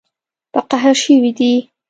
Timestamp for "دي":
1.37-1.53